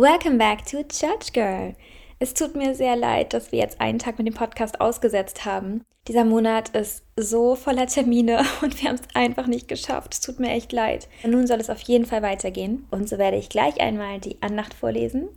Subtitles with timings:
[0.00, 1.74] Welcome back to Church Girl.
[2.18, 5.84] Es tut mir sehr leid, dass wir jetzt einen Tag mit dem Podcast ausgesetzt haben.
[6.08, 10.14] Dieser Monat ist so voller Termine und wir haben es einfach nicht geschafft.
[10.14, 11.06] Es tut mir echt leid.
[11.22, 14.72] Nun soll es auf jeden Fall weitergehen und so werde ich gleich einmal die Andacht
[14.72, 15.28] vorlesen.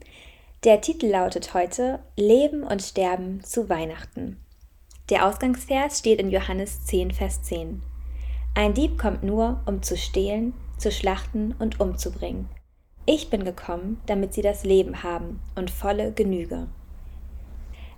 [0.64, 4.40] Der Titel lautet heute Leben und Sterben zu Weihnachten.
[5.10, 7.84] Der Ausgangsvers steht in Johannes 10, Vers 10.
[8.56, 12.48] Ein Dieb kommt nur, um zu stehlen, zu schlachten und umzubringen.
[13.06, 16.68] Ich bin gekommen, damit sie das Leben haben und volle Genüge.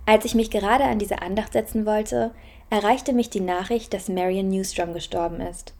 [0.04, 2.32] Als ich mich gerade an diese Andacht setzen wollte,
[2.70, 5.74] erreichte mich die Nachricht, dass Marion Newstrom gestorben ist.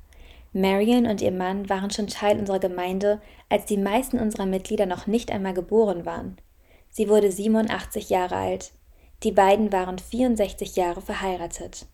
[0.52, 5.08] Marion und ihr Mann waren schon Teil unserer Gemeinde, als die meisten unserer Mitglieder noch
[5.08, 6.36] nicht einmal geboren waren.
[6.88, 8.72] Sie wurde 87 Jahre alt.
[9.22, 11.86] Die beiden waren 64 Jahre verheiratet.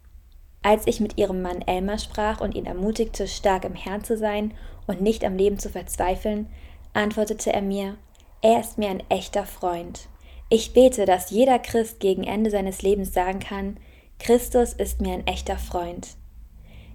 [0.62, 4.54] Als ich mit ihrem Mann Elmer sprach und ihn ermutigte, stark im Herrn zu sein
[4.86, 6.48] und nicht am Leben zu verzweifeln,
[6.94, 7.96] antwortete er mir,
[8.40, 10.08] er ist mir ein echter Freund.
[10.48, 13.78] Ich bete, dass jeder Christ gegen Ende seines Lebens sagen kann,
[14.18, 16.16] Christus ist mir ein echter Freund.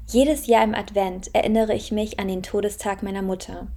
[0.07, 3.67] Jedes Jahr im Advent erinnere ich mich an den Todestag meiner Mutter.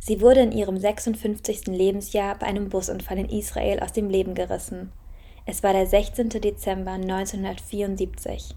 [0.00, 1.66] Sie wurde in ihrem 56.
[1.66, 4.92] Lebensjahr bei einem Busunfall in Israel aus dem Leben gerissen.
[5.44, 6.28] Es war der 16.
[6.28, 8.54] Dezember 1974.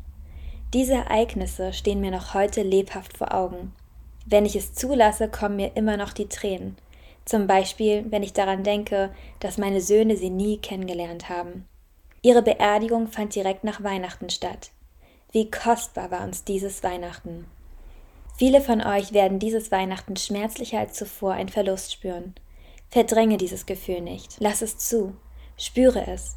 [0.74, 3.74] Diese Ereignisse stehen mir noch heute lebhaft vor Augen.
[4.26, 6.78] Wenn ich es zulasse, kommen mir immer noch die Tränen.
[7.30, 11.68] Zum Beispiel, wenn ich daran denke, dass meine Söhne sie nie kennengelernt haben.
[12.24, 14.72] Ihre Beerdigung fand direkt nach Weihnachten statt.
[15.32, 17.46] Wie kostbar war uns dieses Weihnachten.
[18.36, 22.34] Viele von euch werden dieses Weihnachten schmerzlicher als zuvor einen Verlust spüren.
[22.90, 24.38] Verdränge dieses Gefühl nicht.
[24.40, 25.14] Lass es zu.
[25.56, 26.36] Spüre es.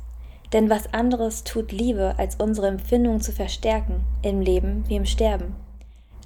[0.52, 5.56] Denn was anderes tut Liebe, als unsere Empfindungen zu verstärken, im Leben wie im Sterben.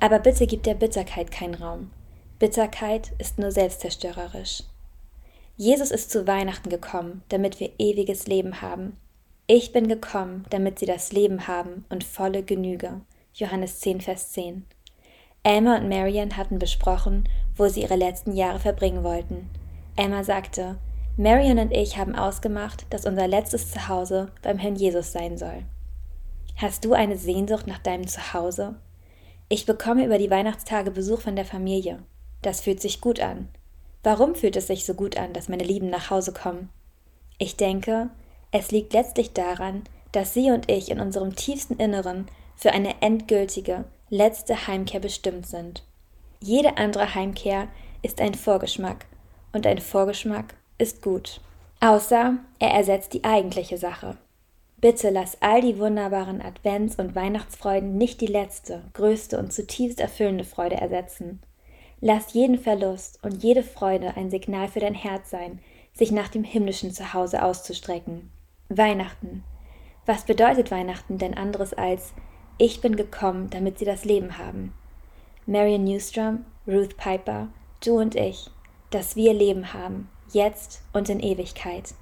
[0.01, 1.93] Aber bitte gib der Bitterkeit keinen Raum.
[2.39, 4.63] Bitterkeit ist nur selbstzerstörerisch.
[5.57, 8.99] Jesus ist zu Weihnachten gekommen, damit wir ewiges Leben haben.
[9.47, 13.01] Ich bin gekommen, damit sie das Leben haben und volle Genüge.
[13.33, 14.67] Johannes 10, Vers 10.
[15.45, 17.27] Emma und Marian hatten besprochen,
[17.57, 19.49] wo sie ihre letzten Jahre verbringen wollten.
[19.97, 20.77] Emma sagte,
[21.17, 25.63] Marian und ich haben ausgemacht, dass unser letztes Zuhause beim Herrn Jesus sein soll.
[26.57, 28.75] Hast du eine Sehnsucht nach deinem Zuhause?
[29.49, 32.01] Ich bekomme über die Weihnachtstage Besuch von der Familie.
[32.43, 33.49] Das fühlt sich gut an.
[34.03, 36.71] Warum fühlt es sich so gut an, dass meine Lieben nach Hause kommen?
[37.39, 38.11] Ich denke,
[38.53, 39.83] es liegt letztlich daran,
[40.13, 45.83] dass Sie und ich in unserem tiefsten Inneren für eine endgültige, letzte Heimkehr bestimmt sind.
[46.41, 47.69] Jede andere Heimkehr
[48.03, 49.07] ist ein Vorgeschmack
[49.53, 51.41] und ein Vorgeschmack ist gut.
[51.81, 54.17] Außer er ersetzt die eigentliche Sache.
[54.79, 60.45] Bitte lass all die wunderbaren Advents- und Weihnachtsfreuden nicht die letzte, größte und zutiefst erfüllende
[60.45, 61.41] Freude ersetzen.
[62.01, 65.61] Lass jeden Verlust und jede Freude ein Signal für dein Herz sein,
[65.93, 68.31] sich nach dem himmlischen Zuhause auszustrecken.
[68.69, 69.45] Weihnachten.
[70.05, 72.13] Was bedeutet Weihnachten denn anderes als
[72.59, 74.73] Ich bin gekommen, damit sie das Leben haben?
[75.47, 77.49] Marion Newstrom, Ruth Piper,
[77.85, 78.51] du und ich,
[78.91, 81.95] dass wir Leben haben, jetzt und in Ewigkeit.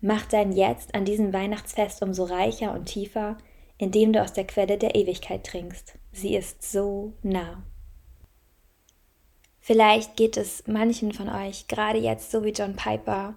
[0.00, 3.38] Mach dein Jetzt an diesem Weihnachtsfest umso reicher und tiefer,
[3.78, 5.98] indem du aus der Quelle der Ewigkeit trinkst.
[6.12, 7.62] Sie ist so nah.
[9.66, 13.32] Vielleicht geht es manchen von euch gerade jetzt so wie John Piper.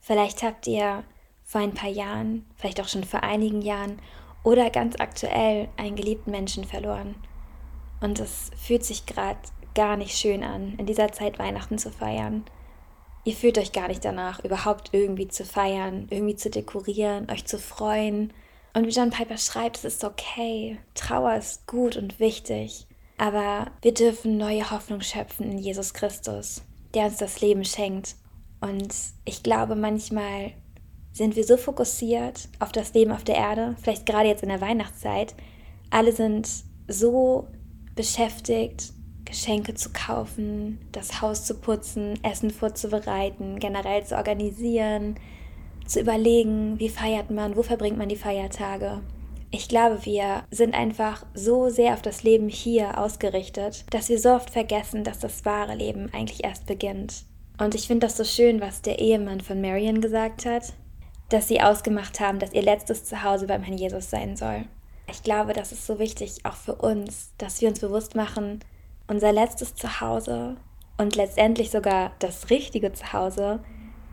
[0.00, 1.04] Vielleicht habt ihr
[1.44, 3.98] vor ein paar Jahren, vielleicht auch schon vor einigen Jahren
[4.42, 7.16] oder ganz aktuell einen geliebten Menschen verloren.
[8.00, 9.40] Und es fühlt sich gerade
[9.74, 12.44] gar nicht schön an, in dieser Zeit Weihnachten zu feiern.
[13.24, 17.58] Ihr fühlt euch gar nicht danach, überhaupt irgendwie zu feiern, irgendwie zu dekorieren, euch zu
[17.58, 18.32] freuen.
[18.72, 20.78] Und wie John Piper schreibt, es ist okay.
[20.94, 22.86] Trauer ist gut und wichtig.
[23.18, 26.62] Aber wir dürfen neue Hoffnung schöpfen in Jesus Christus,
[26.94, 28.14] der uns das Leben schenkt.
[28.60, 30.52] Und ich glaube, manchmal
[31.12, 34.60] sind wir so fokussiert auf das Leben auf der Erde, vielleicht gerade jetzt in der
[34.60, 35.34] Weihnachtszeit.
[35.90, 36.48] Alle sind
[36.86, 37.48] so
[37.96, 38.92] beschäftigt,
[39.24, 45.16] Geschenke zu kaufen, das Haus zu putzen, Essen vorzubereiten, generell zu organisieren,
[45.86, 49.02] zu überlegen, wie feiert man, wo verbringt man die Feiertage.
[49.50, 54.30] Ich glaube, wir sind einfach so sehr auf das Leben hier ausgerichtet, dass wir so
[54.30, 57.24] oft vergessen, dass das wahre Leben eigentlich erst beginnt.
[57.58, 60.74] Und ich finde das so schön, was der Ehemann von Marion gesagt hat,
[61.30, 64.64] dass sie ausgemacht haben, dass ihr letztes Zuhause beim Herrn Jesus sein soll.
[65.10, 68.60] Ich glaube, das ist so wichtig, auch für uns, dass wir uns bewusst machen,
[69.06, 70.56] unser letztes Zuhause
[70.98, 73.60] und letztendlich sogar das richtige Zuhause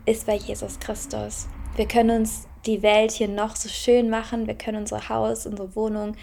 [0.06, 1.48] ist bei Jesus Christus.
[1.74, 4.46] Wir können uns die Welt hier noch so schön machen.
[4.46, 6.16] Wir können unser Haus, unsere Wohnung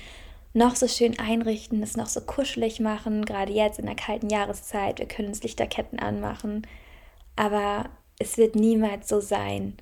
[0.53, 4.99] noch so schön einrichten, es noch so kuschelig machen, gerade jetzt in der kalten Jahreszeit.
[4.99, 6.67] Wir können uns Lichterketten anmachen.
[7.35, 9.77] Aber es wird niemals so sein,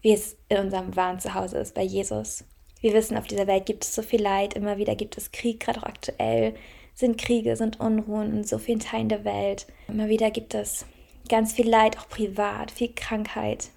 [0.00, 2.44] wie es in unserem wahren Zuhause ist bei Jesus.
[2.80, 5.60] Wir wissen, auf dieser Welt gibt es so viel Leid, immer wieder gibt es Krieg,
[5.60, 6.54] gerade auch aktuell
[6.94, 9.66] sind Kriege, sind Unruhen in so vielen Teilen der Welt.
[9.88, 10.84] Immer wieder gibt es
[11.28, 13.70] ganz viel Leid, auch privat, viel Krankheit,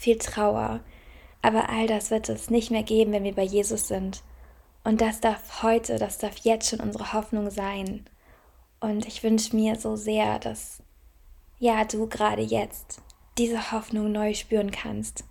[0.00, 0.80] viel Trauer.
[1.42, 4.22] Aber all das wird es nicht mehr geben, wenn wir bei Jesus sind.
[4.82, 8.06] Und das darf heute, das darf jetzt schon unsere Hoffnung sein.
[8.80, 10.82] Und ich wünsche mir so sehr, dass
[11.58, 13.02] ja, du gerade jetzt
[13.36, 15.24] diese Hoffnung neu spüren kannst.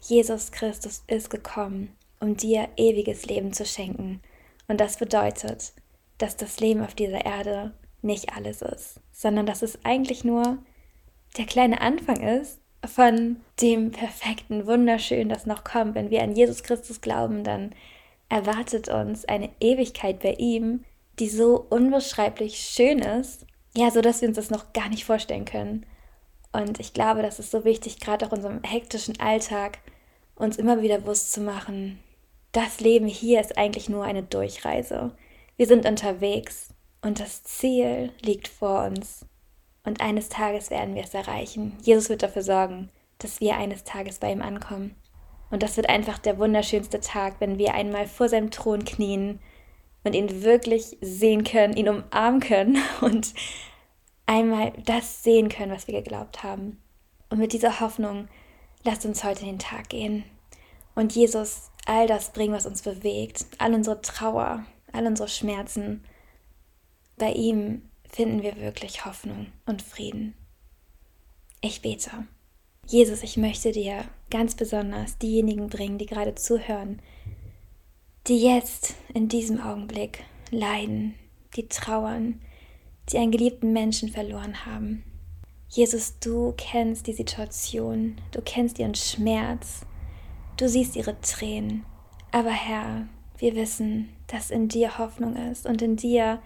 [0.00, 4.20] Jesus Christus ist gekommen, um dir ewiges Leben zu schenken.
[4.66, 5.72] Und das bedeutet,
[6.18, 7.72] dass das Leben auf dieser Erde
[8.02, 10.58] nicht alles ist, sondern dass es eigentlich nur
[11.36, 15.94] der kleine Anfang ist von dem perfekten, wunderschönen, das noch kommt.
[15.94, 17.74] Wenn wir an Jesus Christus glauben, dann
[18.28, 20.84] erwartet uns eine Ewigkeit bei ihm,
[21.18, 23.46] die so unbeschreiblich schön ist,
[23.76, 25.86] ja, so dass wir uns das noch gar nicht vorstellen können.
[26.52, 29.78] Und ich glaube, das ist so wichtig, gerade auch in unserem hektischen Alltag,
[30.34, 32.00] uns immer wieder bewusst zu machen,
[32.52, 35.12] das Leben hier ist eigentlich nur eine Durchreise.
[35.56, 39.24] Wir sind unterwegs und das Ziel liegt vor uns.
[39.84, 41.76] Und eines Tages werden wir es erreichen.
[41.82, 44.94] Jesus wird dafür sorgen, dass wir eines Tages bei ihm ankommen.
[45.50, 49.40] Und das wird einfach der wunderschönste Tag, wenn wir einmal vor seinem Thron knien
[50.04, 53.34] und ihn wirklich sehen können, ihn umarmen können und
[54.26, 56.80] einmal das sehen können, was wir geglaubt haben.
[57.30, 58.28] Und mit dieser Hoffnung
[58.84, 60.24] lasst uns heute in den Tag gehen
[60.94, 66.04] und Jesus all das bringen, was uns bewegt, all unsere Trauer, all unsere Schmerzen.
[67.16, 70.34] Bei ihm finden wir wirklich Hoffnung und Frieden.
[71.60, 72.10] Ich bete.
[72.86, 77.00] Jesus, ich möchte dir ganz besonders diejenigen bringen, die gerade zuhören,
[78.26, 81.14] die jetzt in diesem Augenblick leiden,
[81.54, 82.40] die trauern,
[83.10, 85.04] die einen geliebten Menschen verloren haben.
[85.68, 89.86] Jesus, du kennst die Situation, du kennst ihren Schmerz,
[90.56, 91.84] du siehst ihre Tränen.
[92.32, 93.06] Aber Herr,
[93.38, 96.42] wir wissen, dass in dir Hoffnung ist und in dir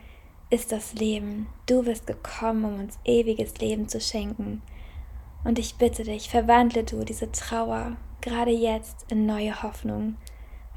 [0.51, 1.47] ist das Leben.
[1.67, 4.63] Du bist gekommen, um uns ewiges Leben zu schenken.
[5.45, 10.17] Und ich bitte dich, verwandle du diese Trauer gerade jetzt in neue Hoffnung.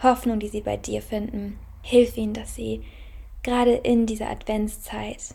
[0.03, 1.57] Hoffnung, die sie bei dir finden.
[1.81, 2.83] Hilf ihnen, dass sie
[3.43, 5.33] gerade in dieser Adventszeit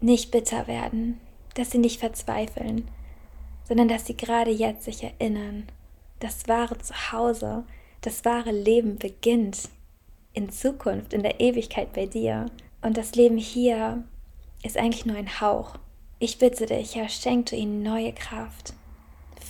[0.00, 1.20] nicht bitter werden,
[1.54, 2.88] dass sie nicht verzweifeln,
[3.64, 5.66] sondern dass sie gerade jetzt sich erinnern,
[6.20, 7.64] das wahre Zuhause,
[8.00, 9.68] das wahre Leben beginnt
[10.32, 12.46] in Zukunft, in der Ewigkeit bei dir.
[12.82, 14.04] Und das Leben hier
[14.62, 15.74] ist eigentlich nur ein Hauch.
[16.18, 18.74] Ich bitte dich, Herr, schenk du ihnen neue Kraft,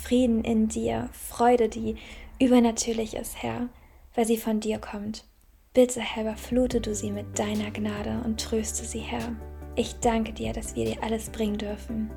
[0.02, 1.96] Frieden in dir, Freude, die
[2.38, 3.68] übernatürlich ist, Herr,
[4.14, 5.24] weil sie von dir kommt.
[5.72, 9.36] Bitte, Herr, überflute du sie mit deiner Gnade und tröste sie, Herr.
[9.76, 12.10] Ich danke dir, dass wir dir alles bringen dürfen.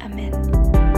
[0.00, 0.89] Amen.